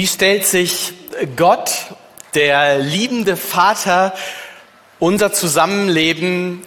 [0.00, 0.94] Wie stellt sich
[1.36, 1.72] Gott,
[2.32, 4.14] der liebende Vater,
[4.98, 6.62] unser Zusammenleben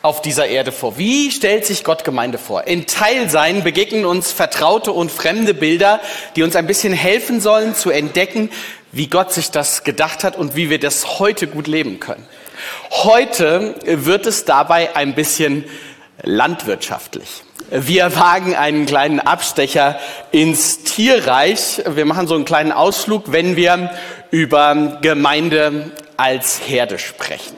[0.00, 0.96] auf dieser Erde vor?
[0.96, 2.68] Wie stellt sich Gott Gemeinde vor?
[2.68, 5.98] In Teilsein begegnen uns vertraute und fremde Bilder,
[6.36, 8.48] die uns ein bisschen helfen sollen zu entdecken,
[8.92, 12.28] wie Gott sich das gedacht hat und wie wir das heute gut leben können.
[12.92, 15.64] Heute wird es dabei ein bisschen
[16.22, 17.42] landwirtschaftlich.
[17.70, 19.98] Wir wagen einen kleinen Abstecher
[20.30, 21.82] ins Tierreich.
[21.86, 23.90] Wir machen so einen kleinen Ausflug, wenn wir
[24.30, 27.56] über Gemeinde als Herde sprechen.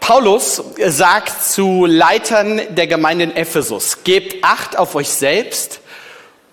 [0.00, 5.80] Paulus sagt zu Leitern der Gemeinde in Ephesus, gebt Acht auf euch selbst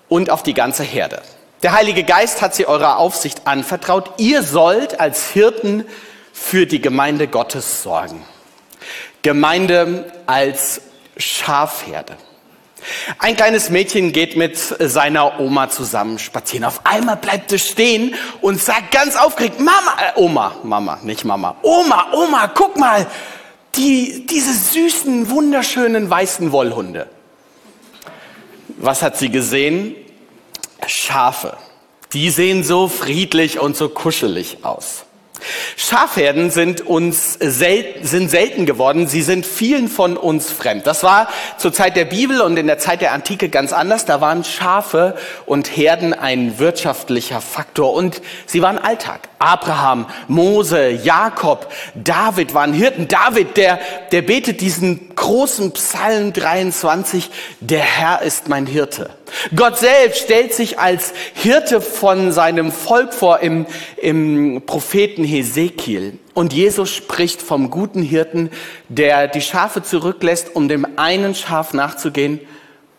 [0.08, 1.20] und auf die ganze Herde.
[1.64, 4.10] Der Heilige Geist hat sie eurer Aufsicht anvertraut.
[4.18, 5.84] Ihr sollt als Hirten
[6.32, 8.24] für die Gemeinde Gottes sorgen.
[9.22, 10.80] Gemeinde als
[11.16, 12.16] Schafherde.
[13.18, 16.64] Ein kleines Mädchen geht mit seiner Oma zusammen spazieren.
[16.64, 21.56] Auf einmal bleibt es stehen und sagt ganz aufgeregt, Mama, äh, Oma, Mama, nicht Mama,
[21.62, 23.06] Oma, Oma, guck mal,
[23.76, 27.08] die, diese süßen, wunderschönen weißen Wollhunde.
[28.78, 29.94] Was hat sie gesehen?
[30.86, 31.56] Schafe.
[32.12, 35.04] Die sehen so friedlich und so kuschelig aus.
[35.76, 39.06] Schafherden sind uns sel sind selten geworden.
[39.06, 40.86] Sie sind vielen von uns fremd.
[40.86, 44.04] Das war zur Zeit der Bibel und in der Zeit der Antike ganz anders.
[44.04, 49.28] Da waren Schafe und Herden ein wirtschaftlicher Faktor und sie waren Alltag.
[49.38, 53.08] Abraham, Mose, Jakob, David waren Hirten.
[53.08, 53.80] David, der,
[54.12, 59.10] der betet diesen großen Psalm 23, der Herr ist mein Hirte.
[59.54, 66.18] Gott selbst stellt sich als Hirte von seinem Volk vor im, im Propheten Hesekiel.
[66.34, 68.50] Und Jesus spricht vom guten Hirten,
[68.88, 72.40] der die Schafe zurücklässt, um dem einen Schaf nachzugehen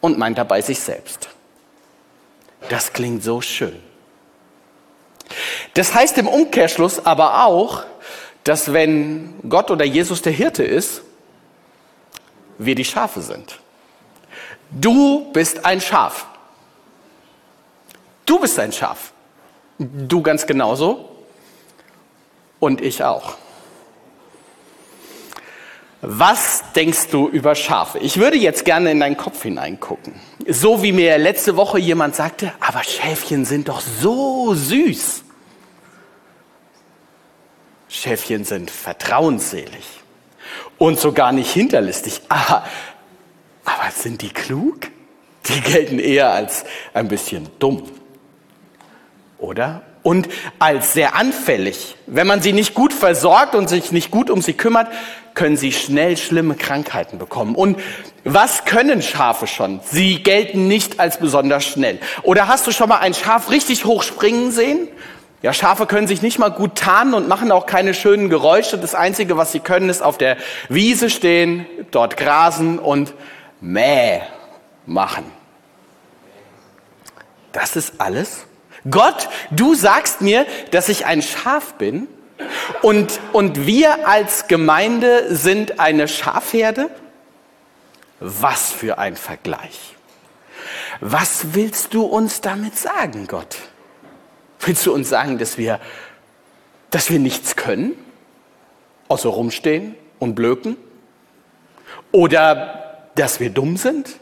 [0.01, 1.29] und meint dabei sich selbst.
[2.69, 3.75] Das klingt so schön.
[5.73, 7.83] Das heißt im Umkehrschluss aber auch,
[8.43, 11.01] dass wenn Gott oder Jesus der Hirte ist,
[12.57, 13.59] wir die Schafe sind.
[14.69, 16.27] Du bist ein Schaf.
[18.25, 19.13] Du bist ein Schaf.
[19.77, 21.09] Du ganz genauso.
[22.59, 23.35] Und ich auch.
[26.05, 27.97] Was denkst du über Schafe?
[27.99, 30.13] Ich würde jetzt gerne in deinen Kopf hineingucken.
[30.47, 35.23] So wie mir letzte Woche jemand sagte, aber Schäfchen sind doch so süß.
[37.87, 39.85] Schäfchen sind vertrauensselig
[40.77, 42.21] und sogar nicht hinterlistig.
[42.27, 42.65] Aber,
[43.63, 44.89] aber sind die klug?
[45.47, 47.83] Die gelten eher als ein bisschen dumm.
[49.43, 49.81] Oder?
[50.03, 51.97] Und als sehr anfällig.
[52.07, 54.87] Wenn man sie nicht gut versorgt und sich nicht gut um sie kümmert,
[55.33, 57.53] können sie schnell schlimme Krankheiten bekommen.
[57.53, 57.77] Und
[58.23, 59.81] was können Schafe schon?
[59.83, 61.99] Sie gelten nicht als besonders schnell.
[62.21, 64.87] Oder hast du schon mal ein Schaf richtig hoch springen sehen?
[65.41, 68.77] Ja, Schafe können sich nicht mal gut tarnen und machen auch keine schönen Geräusche.
[68.77, 70.37] Das Einzige, was sie können, ist auf der
[70.69, 73.13] Wiese stehen, dort grasen und
[73.59, 74.21] mäh
[74.85, 75.25] machen.
[77.51, 78.45] Das ist alles?
[78.89, 82.07] Gott, du sagst mir, dass ich ein Schaf bin
[82.81, 86.89] und, und wir als Gemeinde sind eine Schafherde?
[88.19, 89.95] Was für ein Vergleich.
[90.99, 93.57] Was willst du uns damit sagen, Gott?
[94.59, 95.79] Willst du uns sagen, dass wir,
[96.89, 97.93] dass wir nichts können,
[99.09, 100.77] außer rumstehen und blöken?
[102.11, 104.19] Oder dass wir dumm sind?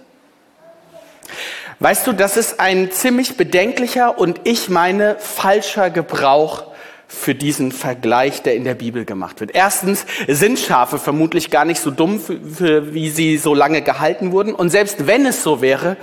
[1.81, 6.65] Weißt du, das ist ein ziemlich bedenklicher und ich meine falscher Gebrauch
[7.07, 9.55] für diesen Vergleich, der in der Bibel gemacht wird.
[9.55, 14.53] Erstens sind Schafe vermutlich gar nicht so dumm, wie sie so lange gehalten wurden.
[14.53, 15.97] Und selbst wenn es so wäre,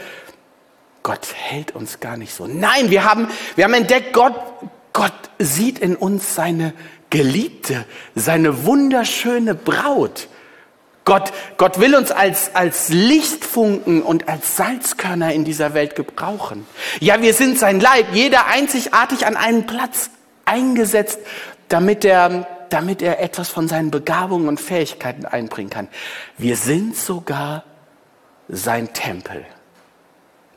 [1.04, 2.48] Gott hält uns gar nicht so.
[2.48, 4.34] Nein, wir haben, wir haben entdeckt, Gott,
[4.92, 6.74] Gott sieht in uns seine
[7.08, 7.84] Geliebte,
[8.16, 10.26] seine wunderschöne Braut.
[11.08, 16.66] Gott, Gott will uns als, als Lichtfunken und als Salzkörner in dieser Welt gebrauchen.
[17.00, 20.10] Ja, wir sind sein Leib, jeder einzigartig an einen Platz
[20.44, 21.19] eingesetzt,
[21.69, 25.88] damit er, damit er etwas von seinen Begabungen und Fähigkeiten einbringen kann.
[26.37, 27.64] Wir sind sogar
[28.50, 29.46] sein Tempel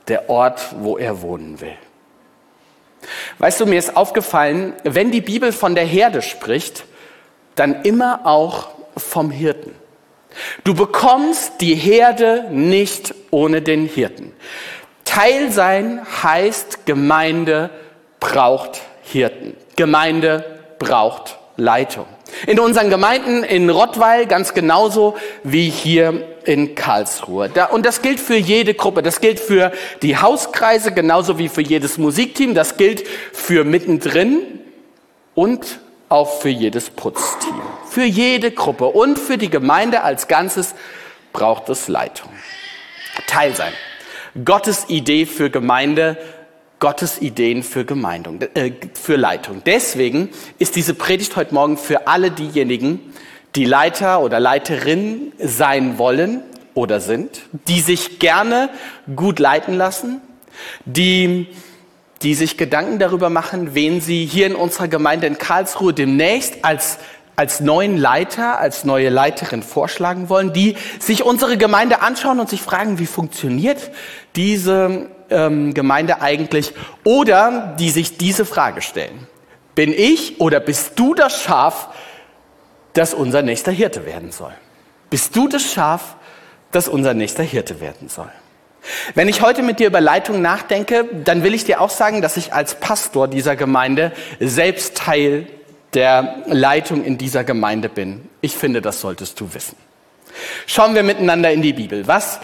[0.09, 1.77] der Ort, wo er wohnen will.
[3.37, 6.83] Weißt du, mir ist aufgefallen, wenn die Bibel von der Herde spricht,
[7.55, 9.80] dann immer auch vom Hirten.
[10.63, 14.33] Du bekommst die Herde nicht ohne den Hirten.
[15.05, 17.69] Teil sein heißt, Gemeinde
[18.19, 19.55] braucht Hirten.
[19.75, 20.45] Gemeinde
[20.79, 22.05] braucht Leitung.
[22.47, 27.51] In unseren Gemeinden in Rottweil ganz genauso wie hier in Karlsruhe.
[27.71, 29.03] Und das gilt für jede Gruppe.
[29.03, 32.53] Das gilt für die Hauskreise genauso wie für jedes Musikteam.
[32.53, 34.37] Das gilt für mittendrin
[35.35, 35.79] und
[36.11, 37.61] auch für jedes Putzteam.
[37.89, 40.75] Für jede Gruppe und für die Gemeinde als Ganzes
[41.33, 42.29] braucht es Leitung.
[43.27, 43.73] Teil sein.
[44.45, 46.17] Gottes Idee für Gemeinde,
[46.79, 49.61] Gottes Ideen für Gemeindung, äh, für Leitung.
[49.65, 53.13] Deswegen ist diese Predigt heute Morgen für alle diejenigen,
[53.55, 56.41] die Leiter oder Leiterin sein wollen
[56.73, 58.69] oder sind, die sich gerne
[59.15, 60.21] gut leiten lassen,
[60.85, 61.47] die,
[62.23, 66.99] die sich Gedanken darüber machen, wen sie hier in unserer Gemeinde in Karlsruhe demnächst als
[67.35, 72.61] als neuen Leiter, als neue Leiterin vorschlagen wollen, die sich unsere Gemeinde anschauen und sich
[72.61, 73.91] fragen, wie funktioniert
[74.35, 76.73] diese ähm, Gemeinde eigentlich?
[77.03, 79.27] Oder die sich diese Frage stellen.
[79.73, 81.89] Bin ich oder bist du das Schaf,
[82.93, 84.53] das unser nächster Hirte werden soll?
[85.09, 86.17] Bist du das Schaf,
[86.71, 88.31] das unser nächster Hirte werden soll?
[89.13, 92.37] Wenn ich heute mit dir über Leitung nachdenke, dann will ich dir auch sagen, dass
[92.37, 95.47] ich als Pastor dieser Gemeinde selbst Teil
[95.93, 98.27] der Leitung in dieser Gemeinde bin.
[98.41, 99.75] Ich finde, das solltest du wissen.
[100.65, 102.07] Schauen wir miteinander in die Bibel.
[102.07, 102.39] Was,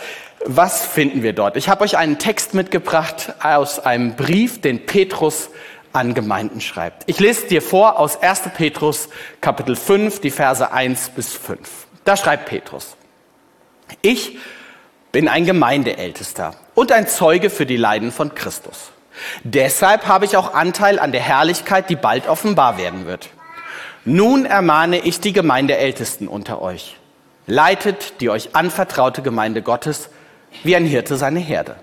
[0.45, 1.57] was finden wir dort?
[1.57, 5.49] Ich habe euch einen Text mitgebracht aus einem Brief, den Petrus
[5.93, 7.03] an Gemeinden schreibt.
[7.07, 8.41] Ich lese dir vor aus 1.
[8.55, 9.09] Petrus
[9.41, 11.87] Kapitel 5, die Verse 1 bis 5.
[12.03, 12.95] Da schreibt Petrus,
[14.01, 14.37] ich
[15.11, 18.91] bin ein Gemeindeältester und ein Zeuge für die Leiden von Christus.
[19.43, 23.29] Deshalb habe ich auch Anteil an der Herrlichkeit, die bald offenbar werden wird.
[24.05, 26.97] Nun ermahne ich die Gemeindeältesten unter euch.
[27.45, 30.09] Leitet die euch anvertraute Gemeinde Gottes
[30.63, 31.75] wie ein Hirte seine Herde.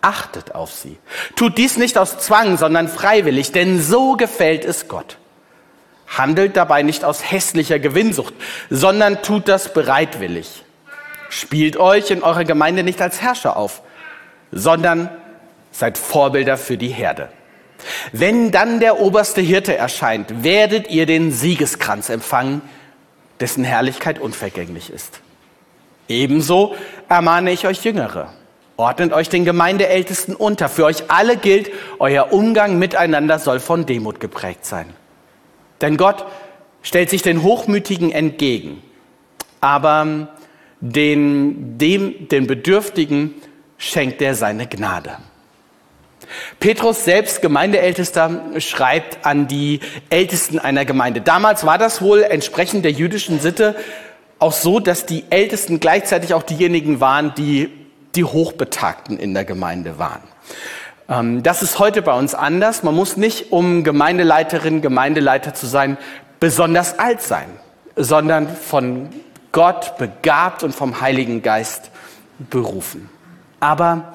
[0.00, 0.98] Achtet auf sie.
[1.36, 5.18] Tut dies nicht aus Zwang, sondern freiwillig, denn so gefällt es Gott.
[6.08, 8.34] Handelt dabei nicht aus hässlicher Gewinnsucht,
[8.68, 10.64] sondern tut das bereitwillig.
[11.32, 13.80] Spielt euch in eurer Gemeinde nicht als Herrscher auf,
[14.50, 15.08] sondern
[15.70, 17.30] seid Vorbilder für die Herde.
[18.12, 22.60] Wenn dann der oberste Hirte erscheint, werdet ihr den Siegeskranz empfangen,
[23.40, 25.20] dessen Herrlichkeit unvergänglich ist.
[26.06, 26.76] Ebenso
[27.08, 28.34] ermahne ich euch Jüngere.
[28.76, 30.68] Ordnet euch den Gemeindeältesten unter.
[30.68, 34.92] Für euch alle gilt, euer Umgang miteinander soll von Demut geprägt sein.
[35.80, 36.26] Denn Gott
[36.82, 38.82] stellt sich den Hochmütigen entgegen,
[39.62, 40.28] aber
[40.82, 43.34] den, dem, den Bedürftigen
[43.78, 45.16] schenkt er seine Gnade.
[46.60, 49.80] Petrus selbst, Gemeindeältester, schreibt an die
[50.10, 51.20] Ältesten einer Gemeinde.
[51.20, 53.76] Damals war das wohl entsprechend der jüdischen Sitte
[54.38, 57.70] auch so, dass die Ältesten gleichzeitig auch diejenigen waren, die
[58.16, 60.22] die Hochbetagten in der Gemeinde waren.
[61.08, 62.82] Ähm, das ist heute bei uns anders.
[62.82, 65.96] Man muss nicht, um Gemeindeleiterin, Gemeindeleiter zu sein,
[66.40, 67.46] besonders alt sein,
[67.94, 69.10] sondern von
[69.52, 71.90] Gott begabt und vom Heiligen Geist
[72.38, 73.08] berufen.
[73.60, 74.14] Aber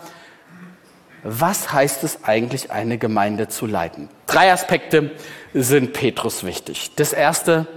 [1.24, 4.10] was heißt es eigentlich, eine Gemeinde zu leiten?
[4.26, 5.12] Drei Aspekte
[5.54, 6.92] sind Petrus wichtig.
[6.96, 7.68] Das erste,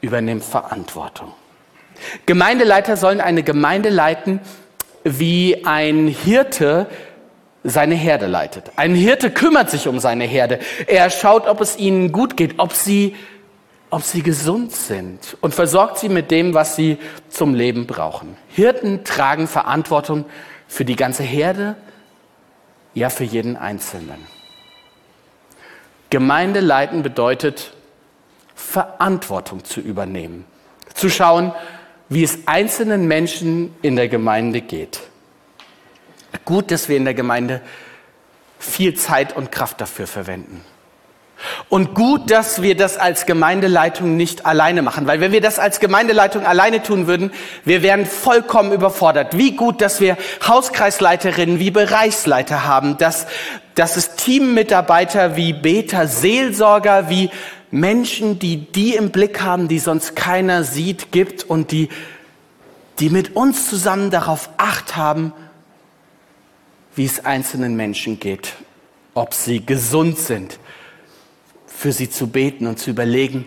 [0.00, 1.32] übernimmt Verantwortung.
[2.26, 4.40] Gemeindeleiter sollen eine Gemeinde leiten,
[5.04, 6.86] wie ein Hirte
[7.64, 8.72] seine Herde leitet.
[8.76, 10.60] Ein Hirte kümmert sich um seine Herde.
[10.86, 13.16] Er schaut, ob es ihnen gut geht, ob sie,
[13.90, 18.36] ob sie gesund sind und versorgt sie mit dem, was sie zum Leben brauchen.
[18.48, 20.24] Hirten tragen Verantwortung
[20.68, 21.76] für die ganze Herde
[22.94, 24.26] ja für jeden Einzelnen.
[26.10, 27.74] Gemeinde leiten bedeutet,
[28.54, 30.44] Verantwortung zu übernehmen,
[30.94, 31.52] zu schauen,
[32.08, 35.00] wie es einzelnen Menschen in der Gemeinde geht.
[36.44, 37.60] Gut, dass wir in der Gemeinde
[38.58, 40.64] viel Zeit und Kraft dafür verwenden.
[41.68, 45.80] Und gut, dass wir das als Gemeindeleitung nicht alleine machen, weil wenn wir das als
[45.80, 47.30] Gemeindeleitung alleine tun würden,
[47.64, 49.36] wir wären vollkommen überfordert.
[49.36, 50.16] Wie gut, dass wir
[50.46, 53.26] Hauskreisleiterinnen wie Bereichsleiter haben, dass,
[53.74, 57.30] dass es Teammitarbeiter wie Beter, Seelsorger, wie
[57.70, 61.90] Menschen, die die im Blick haben, die sonst keiner sieht, gibt und die,
[62.98, 65.32] die mit uns zusammen darauf acht haben,
[66.94, 68.54] wie es einzelnen Menschen geht,
[69.12, 70.58] ob sie gesund sind,
[71.86, 73.46] für sie zu beten und zu überlegen,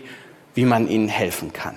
[0.54, 1.76] wie man ihnen helfen kann.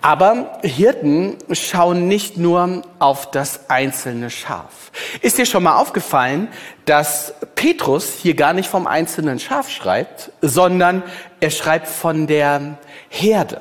[0.00, 4.92] Aber Hirten schauen nicht nur auf das einzelne Schaf.
[5.20, 6.48] Ist dir schon mal aufgefallen,
[6.86, 11.02] dass Petrus hier gar nicht vom einzelnen Schaf schreibt, sondern
[11.40, 12.78] er schreibt von der
[13.10, 13.60] Herde.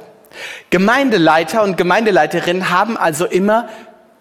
[0.69, 3.67] Gemeindeleiter und Gemeindeleiterinnen haben also immer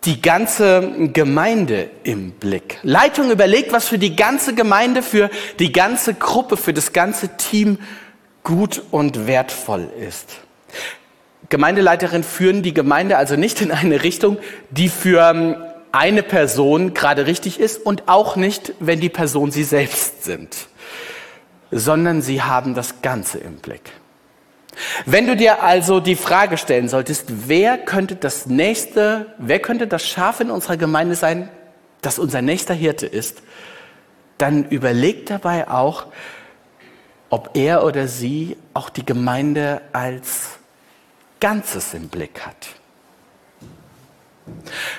[0.05, 2.79] die ganze Gemeinde im Blick.
[2.83, 7.79] Leitung überlegt, was für die ganze Gemeinde, für die ganze Gruppe, für das ganze Team
[8.43, 10.39] gut und wertvoll ist.
[11.49, 14.39] Gemeindeleiterinnen führen die Gemeinde also nicht in eine Richtung,
[14.71, 15.57] die für ähm,
[15.93, 20.67] eine Person gerade richtig ist und auch nicht, wenn die Person sie selbst sind,
[21.71, 23.93] sondern sie haben das Ganze im Blick.
[25.05, 30.07] Wenn du dir also die Frage stellen solltest, wer könnte das nächste, wer könnte das
[30.07, 31.49] Schaf in unserer Gemeinde sein,
[32.01, 33.43] das unser nächster Hirte ist,
[34.39, 36.07] dann überleg dabei auch,
[37.31, 40.59] ob er oder sie auch die Gemeinde als
[41.41, 42.69] Ganzes im Blick hat.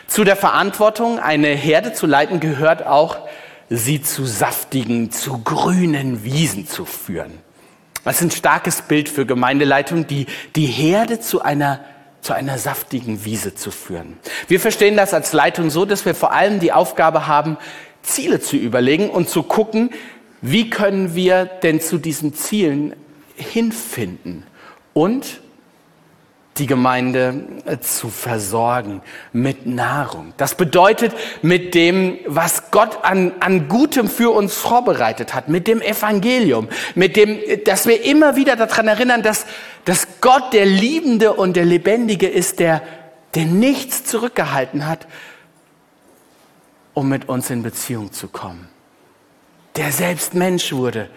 [0.07, 3.17] Zu der Verantwortung, eine Herde zu leiten, gehört auch,
[3.69, 7.39] sie zu saftigen, zu grünen Wiesen zu führen.
[8.05, 11.79] Ist ein starkes Bild für Gemeindeleitung, die, die Herde zu einer,
[12.21, 14.17] zu einer saftigen Wiese zu führen.
[14.47, 17.57] Wir verstehen das als Leitung so, dass wir vor allem die Aufgabe haben,
[18.01, 19.89] Ziele zu überlegen und zu gucken,
[20.41, 22.93] wie können wir denn zu diesen Zielen
[23.35, 24.43] hinfinden
[24.93, 25.41] und
[26.57, 30.33] die Gemeinde äh, zu versorgen mit Nahrung.
[30.37, 35.81] Das bedeutet mit dem, was Gott an, an Gutem für uns vorbereitet hat, mit dem
[35.81, 39.45] Evangelium, mit dem, dass wir immer wieder daran erinnern, dass,
[39.85, 42.83] dass Gott der Liebende und der Lebendige ist, der,
[43.33, 45.07] der nichts zurückgehalten hat,
[46.93, 48.69] um mit uns in Beziehung zu kommen.
[49.75, 51.09] Der selbst Mensch wurde,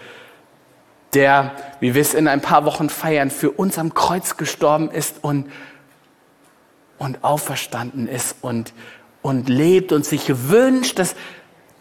[1.16, 5.16] der, wie wir es in ein paar Wochen feiern, für uns am Kreuz gestorben ist
[5.22, 5.50] und,
[6.98, 8.74] und auferstanden ist und,
[9.22, 11.16] und lebt und sich wünscht, dass,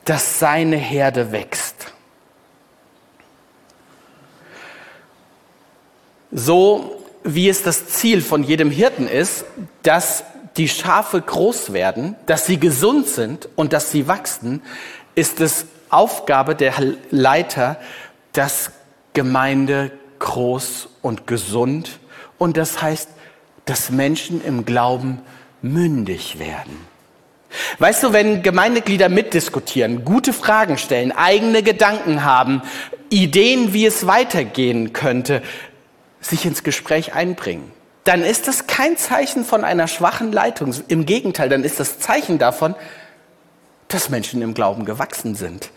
[0.06, 1.94] dass seine Herde wächst.
[6.32, 9.46] So wie es das Ziel von jedem Hirten ist,
[9.84, 10.24] dass
[10.56, 14.62] die Schafe groß werden, dass sie gesund sind und dass sie wachsen,
[15.13, 16.74] ist es Aufgabe der
[17.12, 17.77] Leiter,
[18.32, 18.72] dass
[19.15, 22.00] Gemeinde groß und gesund
[22.38, 23.10] und das heißt,
[23.65, 25.22] dass Menschen im Glauben
[25.63, 26.86] mündig werden.
[27.79, 32.62] Weißt du, wenn Gemeindeglieder mitdiskutieren, gute Fragen stellen, eigene Gedanken haben,
[33.10, 35.41] Ideen, wie es weitergehen könnte,
[36.22, 37.72] sich ins Gespräch einbringen,
[38.03, 40.75] dann ist das kein Zeichen von einer schwachen Leitung.
[40.88, 42.75] Im Gegenteil, dann ist das Zeichen davon,
[43.88, 45.72] dass Menschen im Glauben gewachsen sind.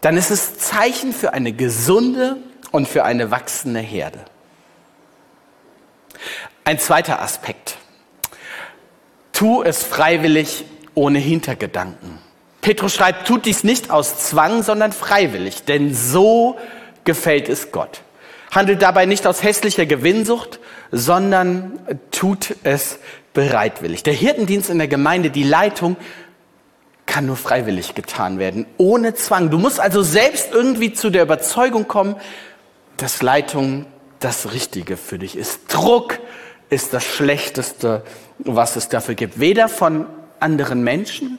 [0.00, 2.36] Dann ist es Zeichen für eine gesunde
[2.70, 4.20] und für eine wachsende Herde.
[6.64, 7.76] Ein zweiter Aspekt.
[9.32, 12.18] Tu es freiwillig ohne Hintergedanken.
[12.60, 16.58] Petrus schreibt, tut dies nicht aus Zwang, sondern freiwillig, denn so
[17.04, 18.02] gefällt es Gott.
[18.50, 20.58] Handelt dabei nicht aus hässlicher Gewinnsucht,
[20.90, 21.78] sondern
[22.10, 22.98] tut es
[23.32, 24.02] bereitwillig.
[24.02, 25.96] Der Hirtendienst in der Gemeinde, die Leitung,
[27.06, 29.50] kann nur freiwillig getan werden, ohne Zwang.
[29.50, 32.16] Du musst also selbst irgendwie zu der Überzeugung kommen,
[32.98, 33.86] dass Leitung
[34.20, 35.60] das Richtige für dich ist.
[35.68, 36.18] Druck
[36.70, 38.02] ist das Schlechteste,
[38.38, 39.40] was es dafür gibt.
[39.40, 40.06] Weder von
[40.40, 41.38] anderen Menschen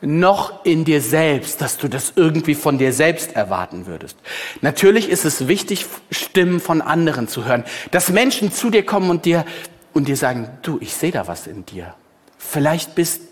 [0.00, 4.16] noch in dir selbst, dass du das irgendwie von dir selbst erwarten würdest.
[4.60, 9.24] Natürlich ist es wichtig, Stimmen von anderen zu hören, dass Menschen zu dir kommen und
[9.24, 9.44] dir
[9.92, 11.94] und dir sagen, du, ich sehe da was in dir.
[12.36, 13.22] Vielleicht bist,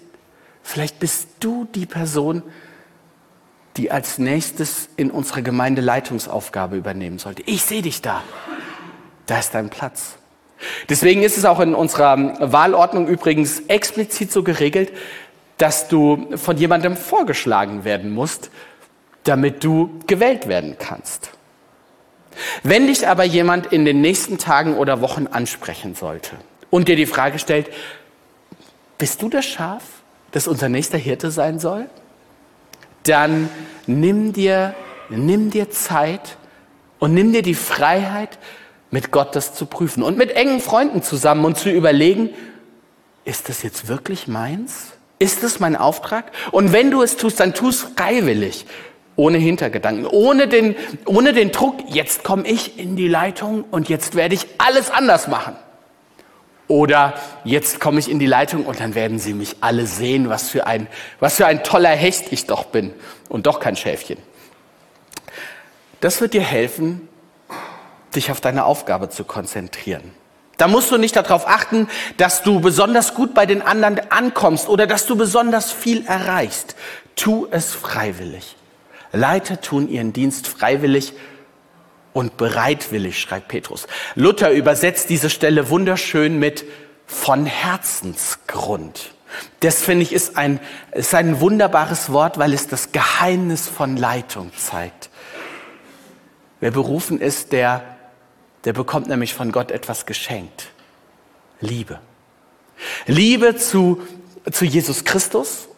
[0.62, 2.42] vielleicht bist du die Person,
[3.80, 7.42] die als nächstes in unserer Gemeinde Leitungsaufgabe übernehmen sollte.
[7.46, 8.22] Ich sehe dich da.
[9.24, 10.16] Da ist dein Platz.
[10.90, 14.92] Deswegen ist es auch in unserer Wahlordnung übrigens explizit so geregelt,
[15.56, 18.50] dass du von jemandem vorgeschlagen werden musst,
[19.24, 21.30] damit du gewählt werden kannst.
[22.62, 26.32] Wenn dich aber jemand in den nächsten Tagen oder Wochen ansprechen sollte
[26.68, 27.70] und dir die Frage stellt,
[28.98, 29.82] bist du das Schaf,
[30.32, 31.88] das unser nächster Hirte sein soll?
[33.04, 33.48] Dann
[33.86, 34.74] nimm dir,
[35.08, 36.36] nimm dir Zeit
[36.98, 38.38] und nimm dir die Freiheit,
[38.90, 42.30] mit Gott das zu prüfen und mit engen Freunden zusammen und zu überlegen,
[43.24, 44.92] ist das jetzt wirklich meins?
[45.18, 46.32] Ist das mein Auftrag?
[46.50, 48.66] Und wenn du es tust, dann tu es freiwillig,
[49.16, 54.14] ohne Hintergedanken, ohne den, ohne den Druck, jetzt komme ich in die Leitung und jetzt
[54.14, 55.54] werde ich alles anders machen.
[56.70, 60.48] Oder jetzt komme ich in die Leitung und dann werden sie mich alle sehen, was
[60.50, 60.86] für ein,
[61.18, 62.92] was für ein toller Hecht ich doch bin
[63.28, 64.18] und doch kein Schäfchen.
[66.00, 67.08] Das wird dir helfen,
[68.14, 70.12] dich auf deine Aufgabe zu konzentrieren.
[70.58, 74.86] Da musst du nicht darauf achten, dass du besonders gut bei den anderen ankommst oder
[74.86, 76.76] dass du besonders viel erreichst.
[77.16, 78.54] Tu es freiwillig.
[79.10, 81.14] Leiter tun ihren Dienst freiwillig
[82.12, 83.86] und bereitwillig, schreibt Petrus.
[84.14, 86.64] Luther übersetzt diese Stelle wunderschön mit
[87.06, 89.12] von Herzensgrund.
[89.60, 90.60] Das finde ich ist ein,
[90.92, 95.10] ist ein wunderbares Wort, weil es das Geheimnis von Leitung zeigt.
[96.60, 97.96] Wer berufen ist, der,
[98.64, 100.68] der bekommt nämlich von Gott etwas geschenkt.
[101.60, 102.00] Liebe.
[103.06, 104.02] Liebe zu,
[104.50, 105.68] zu Jesus Christus,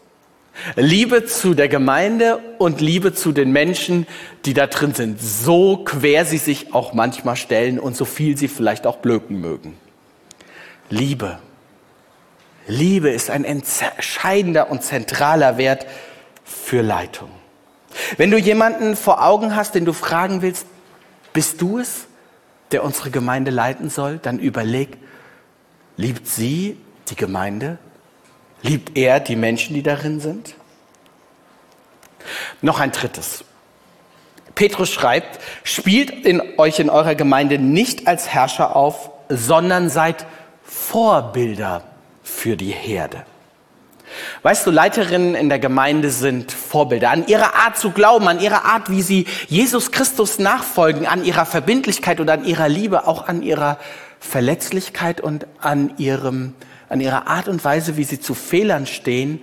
[0.77, 4.07] Liebe zu der Gemeinde und Liebe zu den Menschen,
[4.45, 8.49] die da drin sind, so quer sie sich auch manchmal stellen und so viel sie
[8.49, 9.77] vielleicht auch blöken mögen.
[10.91, 11.39] Liebe.
[12.67, 15.87] Liebe ist ein entscheidender und zentraler Wert
[16.45, 17.31] für Leitung.
[18.17, 20.67] Wenn du jemanden vor Augen hast, den du fragen willst,
[21.33, 22.07] bist du es,
[22.71, 24.97] der unsere Gemeinde leiten soll, dann überleg,
[25.97, 26.79] liebt sie
[27.09, 27.79] die Gemeinde?
[28.63, 30.55] Liebt er die Menschen, die darin sind?
[32.61, 33.45] Noch ein drittes.
[34.55, 40.27] Petrus schreibt, spielt in euch in eurer Gemeinde nicht als Herrscher auf, sondern seid
[40.63, 41.83] Vorbilder
[42.23, 43.25] für die Herde.
[44.43, 48.65] Weißt du, Leiterinnen in der Gemeinde sind Vorbilder an ihrer Art zu glauben, an ihrer
[48.65, 53.43] Art, wie sie Jesus Christus nachfolgen, an ihrer Verbindlichkeit und an ihrer Liebe, auch an
[53.43, 53.79] ihrer
[54.21, 56.55] Verletzlichkeit und an ihrem
[56.93, 59.43] an ihrer Art und Weise, wie sie zu Fehlern stehen,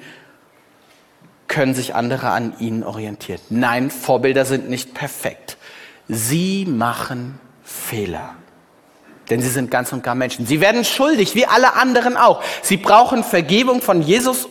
[1.47, 3.41] können sich andere an ihnen orientieren.
[3.49, 5.57] Nein, Vorbilder sind nicht perfekt.
[6.07, 8.35] Sie machen Fehler.
[9.31, 10.45] Denn sie sind ganz und gar Menschen.
[10.45, 12.43] Sie werden schuldig, wie alle anderen auch.
[12.61, 14.47] Sie brauchen Vergebung von Jesus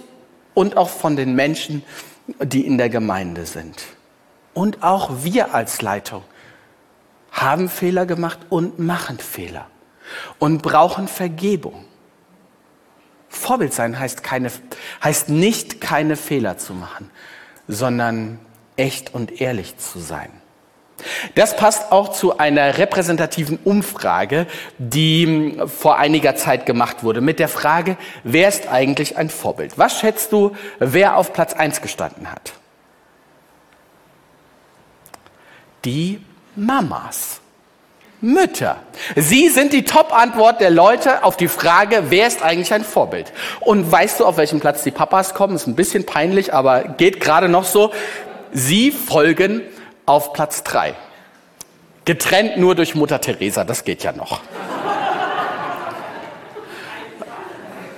[0.54, 1.84] und auch von den Menschen,
[2.42, 3.80] die in der Gemeinde sind.
[4.54, 6.24] Und auch wir als Leitung
[7.30, 9.68] haben Fehler gemacht und machen Fehler
[10.40, 11.84] und brauchen Vergebung.
[13.28, 14.50] Vorbild sein heißt, keine,
[15.02, 17.10] heißt nicht, keine Fehler zu machen,
[17.66, 18.38] sondern
[18.76, 20.30] echt und ehrlich zu sein.
[21.34, 24.46] Das passt auch zu einer repräsentativen Umfrage,
[24.78, 29.78] die vor einiger Zeit gemacht wurde, mit der Frage, wer ist eigentlich ein Vorbild?
[29.78, 32.52] Was schätzt du, wer auf Platz 1 gestanden hat?
[35.84, 36.20] Die
[36.56, 37.40] Mamas.
[38.20, 38.76] Mütter.
[39.14, 43.32] Sie sind die Top-Antwort der Leute auf die Frage, wer ist eigentlich ein Vorbild?
[43.60, 45.54] Und weißt du, auf welchem Platz die Papas kommen?
[45.54, 47.92] Ist ein bisschen peinlich, aber geht gerade noch so.
[48.52, 49.62] Sie folgen
[50.04, 50.94] auf Platz drei.
[52.04, 54.40] Getrennt nur durch Mutter Teresa, das geht ja noch.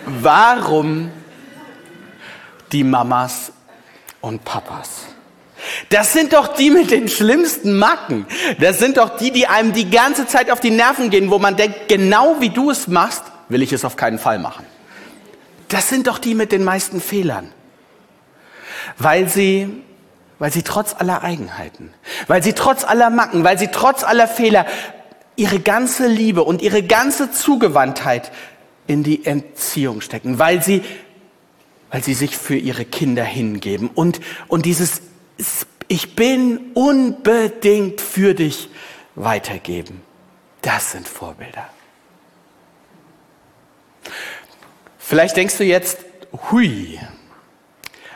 [0.04, 1.12] Warum
[2.72, 3.52] die Mamas
[4.20, 5.09] und Papas?
[5.88, 8.26] Das sind doch die mit den schlimmsten Macken.
[8.58, 11.56] Das sind doch die, die einem die ganze Zeit auf die Nerven gehen, wo man
[11.56, 14.66] denkt, genau wie du es machst, will ich es auf keinen Fall machen.
[15.68, 17.52] Das sind doch die mit den meisten Fehlern.
[18.98, 19.82] Weil sie,
[20.38, 21.92] weil sie trotz aller Eigenheiten,
[22.26, 24.66] weil sie trotz aller Macken, weil sie trotz aller Fehler
[25.36, 28.30] ihre ganze Liebe und ihre ganze Zugewandtheit
[28.86, 30.82] in die Entziehung stecken, weil sie,
[31.90, 35.00] weil sie sich für ihre Kinder hingeben und, und dieses
[35.90, 38.70] ich bin unbedingt für dich
[39.16, 40.02] weitergeben.
[40.62, 41.68] Das sind Vorbilder.
[44.98, 45.98] Vielleicht denkst du jetzt,
[46.52, 47.00] hui,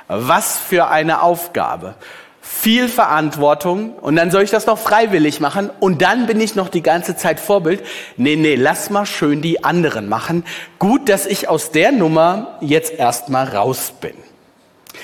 [0.07, 1.97] was für eine Aufgabe.
[2.41, 6.69] Viel Verantwortung und dann soll ich das noch freiwillig machen und dann bin ich noch
[6.69, 7.85] die ganze Zeit Vorbild.
[8.17, 10.45] Nee, nee, lass mal schön die anderen machen.
[10.79, 14.15] Gut, dass ich aus der Nummer jetzt erstmal raus bin.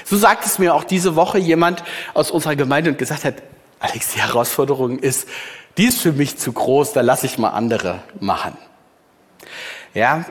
[0.05, 1.83] So sagt es mir auch diese Woche jemand
[2.15, 3.35] aus unserer Gemeinde und gesagt hat,
[3.79, 5.29] Alex, die Herausforderung ist,
[5.77, 8.57] die ist für mich zu groß, da lasse ich mal andere machen.
[9.95, 10.25] Ja,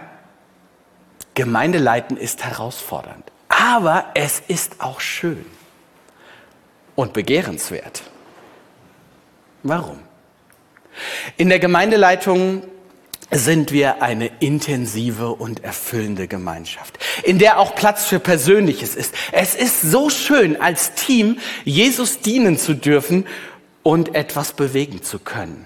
[1.33, 5.45] Gemeindeleiten ist herausfordernd, aber es ist auch schön
[6.95, 8.03] und begehrenswert.
[9.63, 9.99] Warum?
[11.37, 12.63] In der Gemeindeleitung
[13.31, 19.13] sind wir eine intensive und erfüllende Gemeinschaft, in der auch Platz für Persönliches ist.
[19.31, 23.25] Es ist so schön, als Team Jesus dienen zu dürfen
[23.83, 25.65] und etwas bewegen zu können.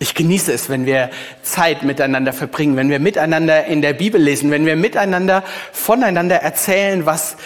[0.00, 1.10] Ich genieße es, wenn wir
[1.42, 7.06] Zeit miteinander verbringen, wenn wir miteinander in der Bibel lesen, wenn wir miteinander voneinander erzählen,
[7.06, 7.36] was,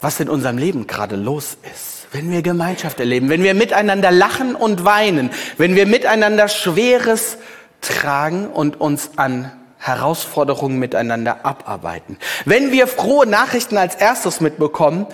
[0.00, 2.06] was in unserem Leben gerade los ist.
[2.12, 7.38] Wenn wir Gemeinschaft erleben, wenn wir miteinander lachen und weinen, wenn wir miteinander Schweres
[7.80, 12.18] tragen und uns an Herausforderungen miteinander abarbeiten.
[12.44, 15.06] Wenn wir frohe Nachrichten als erstes mitbekommen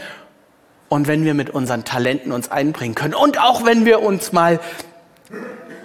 [0.89, 4.61] und wenn wir mit unseren Talenten uns einbringen können und auch wenn wir uns mal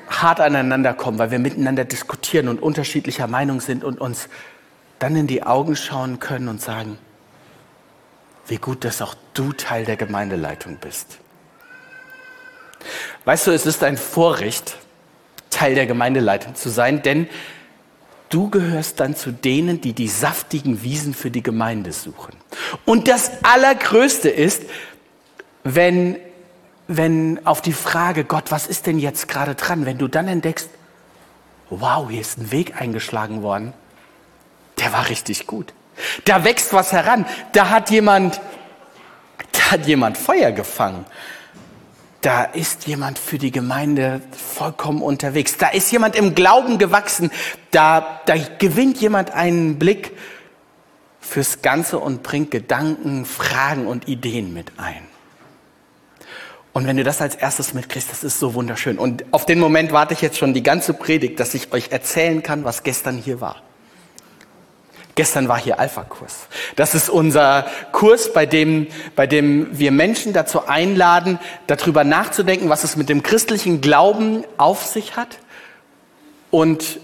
[0.09, 4.27] hart aneinander kommen, weil wir miteinander diskutieren und unterschiedlicher Meinung sind und uns
[4.99, 6.97] dann in die Augen schauen können und sagen,
[8.47, 11.19] wie gut, dass auch du Teil der Gemeindeleitung bist.
[13.25, 14.77] Weißt du, es ist ein Vorrecht,
[15.51, 17.27] Teil der Gemeindeleitung zu sein, denn
[18.29, 22.33] du gehörst dann zu denen, die die saftigen Wiesen für die Gemeinde suchen.
[22.85, 24.63] Und das Allergrößte ist,
[25.63, 26.17] wenn,
[26.87, 30.69] wenn auf die Frage, Gott, was ist denn jetzt gerade dran, wenn du dann entdeckst,
[31.69, 33.73] wow, hier ist ein Weg eingeschlagen worden,
[34.79, 35.73] der war richtig gut.
[36.25, 37.25] Da wächst was heran.
[37.51, 38.41] Da hat jemand,
[39.51, 41.05] da hat jemand Feuer gefangen.
[42.21, 45.57] Da ist jemand für die Gemeinde vollkommen unterwegs.
[45.57, 47.31] Da ist jemand im Glauben gewachsen.
[47.71, 50.15] Da, da gewinnt jemand einen Blick
[51.19, 55.03] fürs Ganze und bringt Gedanken, Fragen und Ideen mit ein.
[56.73, 58.97] Und wenn du das als erstes mitkriegst, das ist so wunderschön.
[58.97, 62.43] Und auf den Moment warte ich jetzt schon die ganze Predigt, dass ich euch erzählen
[62.43, 63.61] kann, was gestern hier war.
[65.21, 66.47] Gestern war hier Alpha-Kurs.
[66.75, 72.83] Das ist unser Kurs, bei dem, bei dem wir Menschen dazu einladen, darüber nachzudenken, was
[72.83, 75.37] es mit dem christlichen Glauben auf sich hat
[76.49, 76.99] und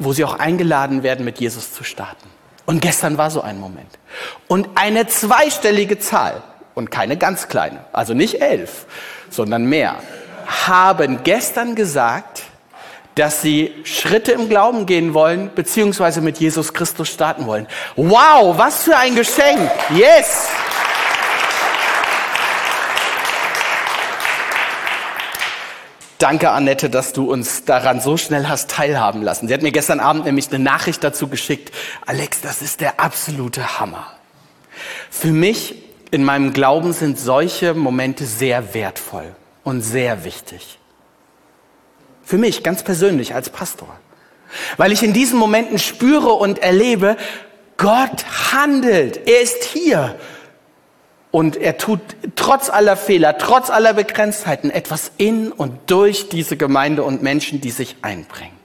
[0.00, 2.28] wo sie auch eingeladen werden, mit Jesus zu starten.
[2.66, 4.00] Und gestern war so ein Moment.
[4.48, 6.42] Und eine zweistellige Zahl
[6.74, 8.86] und keine ganz kleine, also nicht elf,
[9.30, 9.94] sondern mehr,
[10.66, 12.42] haben gestern gesagt,
[13.14, 17.66] dass sie Schritte im Glauben gehen wollen, beziehungsweise mit Jesus Christus starten wollen.
[17.96, 19.70] Wow, was für ein Geschenk!
[19.94, 20.48] Yes!
[26.18, 29.46] Danke, Annette, dass du uns daran so schnell hast teilhaben lassen.
[29.46, 31.70] Sie hat mir gestern Abend nämlich eine Nachricht dazu geschickt.
[32.06, 34.06] Alex, das ist der absolute Hammer.
[35.10, 35.74] Für mich
[36.10, 40.78] in meinem Glauben sind solche Momente sehr wertvoll und sehr wichtig.
[42.24, 43.88] Für mich ganz persönlich als Pastor.
[44.76, 47.16] Weil ich in diesen Momenten spüre und erlebe,
[47.76, 49.28] Gott handelt.
[49.28, 50.16] Er ist hier.
[51.30, 52.00] Und er tut
[52.36, 57.72] trotz aller Fehler, trotz aller Begrenztheiten etwas in und durch diese Gemeinde und Menschen, die
[57.72, 58.56] sich einbringen.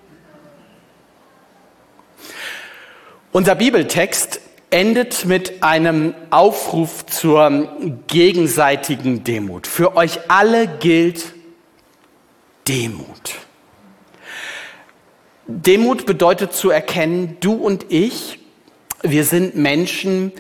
[3.32, 7.70] Unser Bibeltext endet mit einem Aufruf zur
[8.08, 9.66] gegenseitigen Demut.
[9.66, 11.34] Für euch alle gilt
[12.68, 13.34] Demut.
[15.52, 18.38] Demut bedeutet zu erkennen, du und ich,
[19.02, 20.32] wir sind Menschen,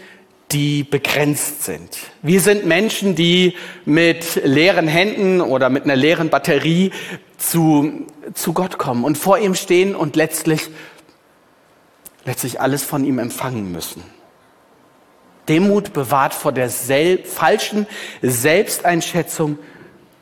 [0.51, 1.97] die begrenzt sind.
[2.21, 6.91] Wir sind Menschen, die mit leeren Händen oder mit einer leeren Batterie
[7.39, 10.69] zu, zu Gott kommen und vor ihm stehen und letztlich,
[12.25, 14.03] letztlich alles von ihm empfangen müssen.
[15.47, 17.87] Demut bewahrt vor der sel falschen
[18.21, 19.57] Selbsteinschätzung,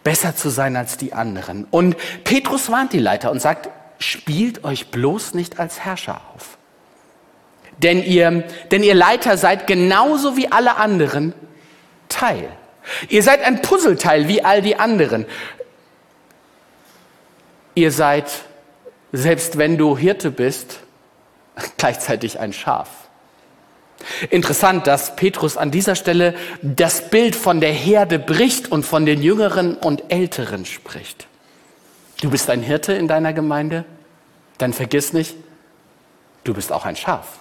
[0.05, 1.67] besser zu sein als die anderen.
[1.71, 3.69] Und Petrus warnt die Leiter und sagt,
[3.99, 6.57] spielt euch bloß nicht als Herrscher auf.
[7.77, 11.33] Denn ihr, denn ihr Leiter seid genauso wie alle anderen
[12.09, 12.49] Teil.
[13.09, 15.25] Ihr seid ein Puzzleteil wie all die anderen.
[17.75, 18.31] Ihr seid,
[19.11, 20.79] selbst wenn du Hirte bist,
[21.77, 22.89] gleichzeitig ein Schaf.
[24.29, 29.21] Interessant, dass Petrus an dieser Stelle das Bild von der Herde bricht und von den
[29.21, 31.27] Jüngeren und Älteren spricht.
[32.21, 33.85] Du bist ein Hirte in deiner Gemeinde?
[34.57, 35.35] Dann vergiss nicht,
[36.43, 37.39] du bist auch ein Schaf.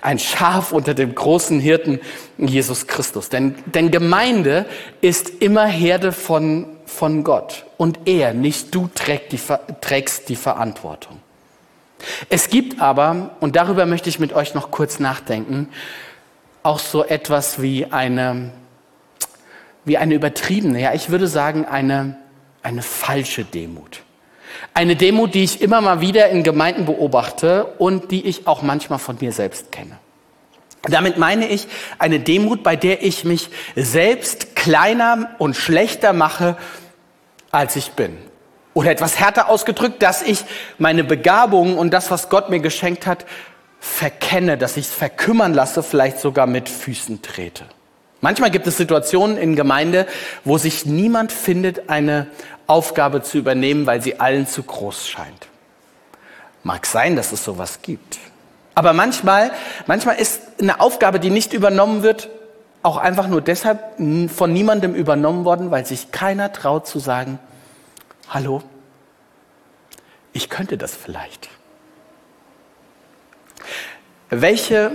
[0.00, 2.00] Ein Schaf unter dem großen Hirten
[2.38, 3.28] Jesus Christus.
[3.28, 4.66] Denn, denn Gemeinde
[5.00, 7.66] ist immer Herde von, von Gott.
[7.76, 9.40] Und er, nicht du, trägt die,
[9.80, 11.20] trägst die Verantwortung.
[12.30, 15.68] Es gibt aber, und darüber möchte ich mit euch noch kurz nachdenken,
[16.62, 18.50] auch so etwas wie eine,
[19.84, 22.16] wie eine übertriebene, ja, ich würde sagen, eine,
[22.62, 24.02] eine falsche Demut.
[24.74, 28.98] Eine Demut, die ich immer mal wieder in Gemeinden beobachte und die ich auch manchmal
[28.98, 29.98] von mir selbst kenne.
[30.82, 31.66] Damit meine ich
[31.98, 36.56] eine Demut, bei der ich mich selbst kleiner und schlechter mache,
[37.50, 38.16] als ich bin.
[38.74, 40.44] Oder etwas härter ausgedrückt, dass ich
[40.78, 43.24] meine Begabungen und das, was Gott mir geschenkt hat,
[43.80, 47.64] verkenne, dass ich es verkümmern lasse, vielleicht sogar mit Füßen trete.
[48.20, 50.06] Manchmal gibt es Situationen in Gemeinde,
[50.44, 52.26] wo sich niemand findet, eine
[52.66, 55.48] Aufgabe zu übernehmen, weil sie allen zu groß scheint.
[56.62, 58.18] Mag sein, dass es sowas gibt.
[58.74, 59.52] Aber manchmal,
[59.86, 62.28] manchmal ist eine Aufgabe, die nicht übernommen wird,
[62.82, 63.80] auch einfach nur deshalb
[64.30, 67.38] von niemandem übernommen worden, weil sich keiner traut zu sagen,
[68.28, 68.62] hallo,
[70.32, 71.48] ich könnte das vielleicht.
[74.28, 74.90] Welche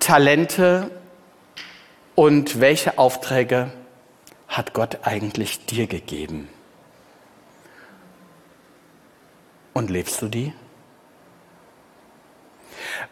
[0.00, 0.90] Talente
[2.18, 3.70] und welche Aufträge
[4.48, 6.48] hat Gott eigentlich dir gegeben?
[9.72, 10.52] Und lebst du die?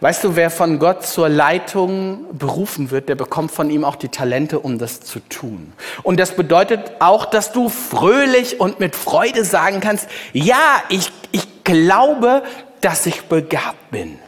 [0.00, 4.08] Weißt du, wer von Gott zur Leitung berufen wird, der bekommt von ihm auch die
[4.08, 5.72] Talente, um das zu tun.
[6.02, 11.62] Und das bedeutet auch, dass du fröhlich und mit Freude sagen kannst, ja, ich, ich
[11.62, 12.42] glaube,
[12.80, 14.18] dass ich begabt bin.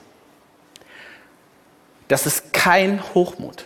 [2.06, 3.64] Das ist kein Hochmut.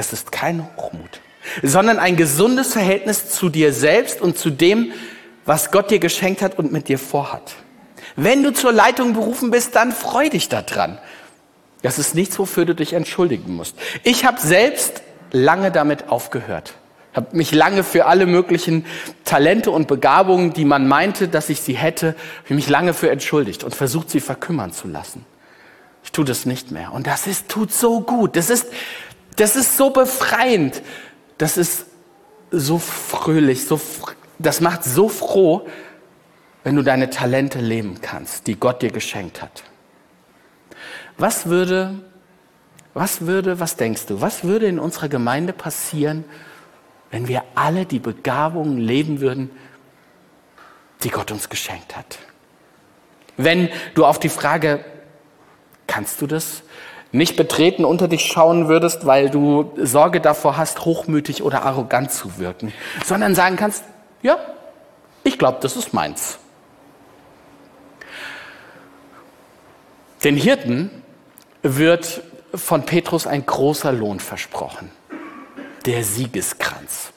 [0.00, 1.20] Das ist kein Hochmut,
[1.62, 4.92] sondern ein gesundes Verhältnis zu dir selbst und zu dem,
[5.44, 7.52] was Gott dir geschenkt hat und mit dir vorhat.
[8.16, 10.98] Wenn du zur Leitung berufen bist, dann freu dich daran.
[11.82, 13.76] Das ist nichts, wofür du dich entschuldigen musst.
[14.02, 16.76] Ich habe selbst lange damit aufgehört.
[17.12, 18.86] Habe mich lange für alle möglichen
[19.26, 22.16] Talente und Begabungen, die man meinte, dass ich sie hätte,
[22.48, 25.26] mich lange für entschuldigt und versucht, sie verkümmern zu lassen.
[26.02, 26.92] Ich tue das nicht mehr.
[26.92, 28.36] Und das ist, tut so gut.
[28.36, 28.66] Das ist,
[29.40, 30.82] das ist so befreiend.
[31.38, 31.86] Das ist
[32.50, 33.66] so fröhlich.
[33.66, 33.80] So,
[34.38, 35.66] das macht so froh,
[36.62, 39.64] wenn du deine Talente leben kannst, die Gott dir geschenkt hat.
[41.16, 41.94] Was würde,
[42.92, 46.24] was würde, was denkst du, was würde in unserer Gemeinde passieren,
[47.10, 49.50] wenn wir alle die Begabungen leben würden,
[51.02, 52.18] die Gott uns geschenkt hat?
[53.38, 54.84] Wenn du auf die Frage,
[55.86, 56.62] kannst du das,
[57.12, 62.38] nicht betreten unter dich schauen würdest, weil du Sorge davor hast, hochmütig oder arrogant zu
[62.38, 62.72] wirken,
[63.04, 63.84] sondern sagen kannst,
[64.22, 64.38] ja,
[65.24, 66.38] ich glaube, das ist meins.
[70.22, 70.90] Den Hirten
[71.62, 72.22] wird
[72.54, 74.90] von Petrus ein großer Lohn versprochen.
[75.86, 77.12] Der Siegeskranz.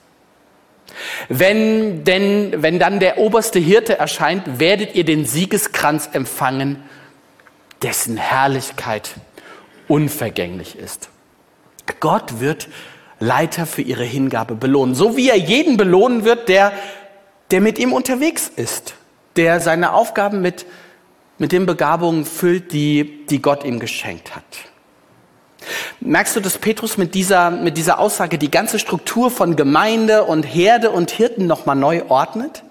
[1.28, 6.84] Wenn, denn, wenn dann der oberste Hirte erscheint, werdet ihr den Siegeskranz empfangen,
[7.82, 9.16] dessen Herrlichkeit
[9.94, 11.10] unvergänglich ist.
[12.00, 12.68] Gott wird
[13.20, 16.72] Leiter für ihre Hingabe belohnen, so wie er jeden belohnen wird, der,
[17.52, 18.96] der mit ihm unterwegs ist,
[19.36, 20.66] der seine Aufgaben mit
[21.38, 24.44] mit den Begabungen füllt, die, die Gott ihm geschenkt hat.
[26.00, 30.44] Merkst du, dass Petrus mit dieser, mit dieser Aussage die ganze Struktur von Gemeinde und
[30.44, 32.64] Herde und Hirten nochmal neu ordnet?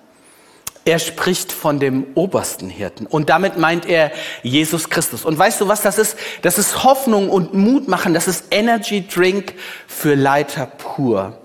[0.84, 4.10] Er spricht von dem obersten Hirten und damit meint er
[4.42, 5.24] Jesus Christus.
[5.24, 6.16] Und weißt du, was das ist?
[6.42, 8.14] Das ist Hoffnung und Mut machen.
[8.14, 9.54] Das ist Energy Drink
[9.86, 11.38] für Leiter pur.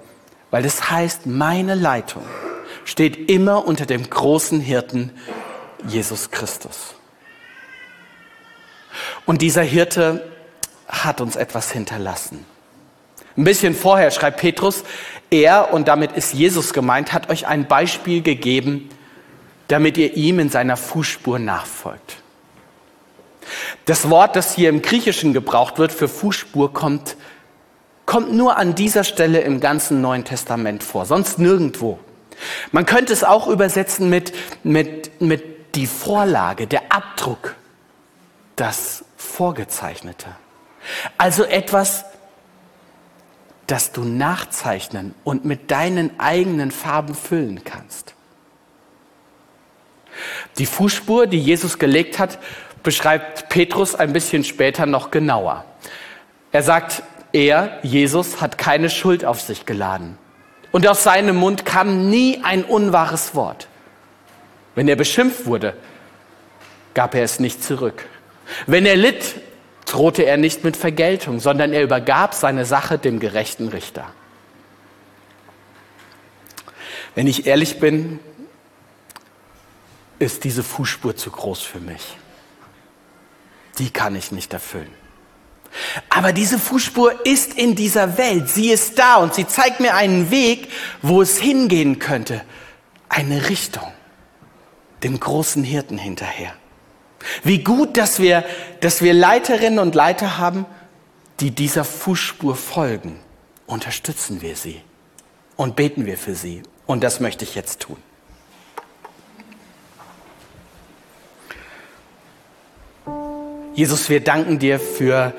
[0.49, 2.23] Weil das heißt, meine Leitung
[2.83, 5.11] steht immer unter dem großen Hirten
[5.87, 6.95] Jesus Christus.
[9.25, 10.31] Und dieser Hirte
[10.87, 12.45] hat uns etwas hinterlassen.
[13.35, 14.83] Ein bisschen vorher schreibt Petrus,
[15.29, 18.89] er, und damit ist Jesus gemeint, hat euch ein Beispiel gegeben,
[19.67, 22.21] damit ihr ihm in seiner Fußspur nachfolgt.
[23.85, 27.15] Das Wort, das hier im Griechischen gebraucht wird für Fußspur, kommt,
[28.05, 31.99] kommt nur an dieser Stelle im ganzen Neuen Testament vor, sonst nirgendwo.
[32.71, 37.55] Man könnte es auch übersetzen mit, mit, mit die Vorlage, der Abdruck,
[38.55, 40.27] das Vorgezeichnete.
[41.17, 42.05] Also etwas,
[43.67, 48.13] das du nachzeichnen und mit deinen eigenen Farben füllen kannst.
[50.57, 52.39] Die Fußspur, die Jesus gelegt hat,
[52.83, 55.65] beschreibt Petrus ein bisschen später noch genauer.
[56.51, 60.17] Er sagt, er, Jesus, hat keine Schuld auf sich geladen.
[60.71, 63.67] Und aus seinem Mund kam nie ein unwahres Wort.
[64.75, 65.73] Wenn er beschimpft wurde,
[66.93, 68.05] gab er es nicht zurück.
[68.65, 69.35] Wenn er litt,
[69.85, 74.05] drohte er nicht mit Vergeltung, sondern er übergab seine Sache dem gerechten Richter.
[77.15, 78.19] Wenn ich ehrlich bin,
[80.19, 82.17] ist diese Fußspur zu groß für mich.
[83.77, 84.91] Die kann ich nicht erfüllen.
[86.09, 88.49] Aber diese Fußspur ist in dieser Welt.
[88.49, 90.69] Sie ist da und sie zeigt mir einen Weg,
[91.01, 92.41] wo es hingehen könnte.
[93.09, 93.91] Eine Richtung.
[95.03, 96.53] Dem großen Hirten hinterher.
[97.43, 98.43] Wie gut, dass wir,
[98.81, 100.65] dass wir Leiterinnen und Leiter haben,
[101.39, 103.19] die dieser Fußspur folgen.
[103.67, 104.81] Unterstützen wir sie
[105.55, 106.63] und beten wir für sie.
[106.85, 107.97] Und das möchte ich jetzt tun.
[113.77, 115.33] Jesus, wir danken dir für,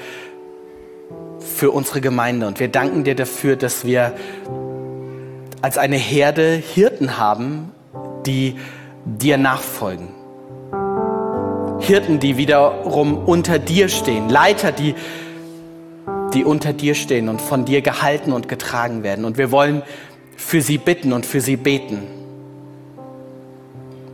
[1.40, 4.14] für unsere Gemeinde und wir danken dir dafür, dass wir
[5.60, 7.72] als eine Herde Hirten haben,
[8.26, 8.54] die
[9.04, 10.10] dir nachfolgen.
[11.80, 14.94] Hirten, die wiederum unter dir stehen, Leiter, die,
[16.32, 19.24] die unter dir stehen und von dir gehalten und getragen werden.
[19.24, 19.82] Und wir wollen
[20.36, 22.04] für sie bitten und für sie beten.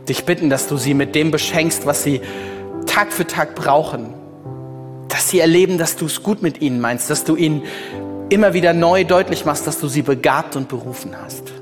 [0.09, 2.21] Dich bitten, dass du sie mit dem beschenkst, was sie
[2.85, 4.13] Tag für Tag brauchen.
[5.09, 7.63] Dass sie erleben, dass du es gut mit ihnen meinst, dass du ihnen
[8.29, 11.53] immer wieder neu deutlich machst, dass du sie begabt und berufen hast.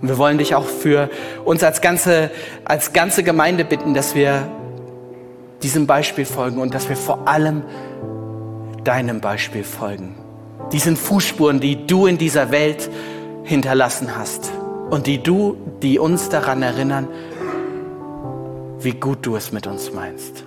[0.00, 1.08] Und wir wollen dich auch für
[1.44, 2.30] uns als ganze,
[2.64, 4.50] als ganze Gemeinde bitten, dass wir
[5.62, 7.62] diesem Beispiel folgen und dass wir vor allem
[8.84, 10.14] deinem Beispiel folgen.
[10.72, 12.90] Diesen Fußspuren, die du in dieser Welt
[13.44, 14.50] hinterlassen hast
[14.90, 17.08] und die du, die uns daran erinnern,
[18.84, 20.44] wie gut du es mit uns meinst.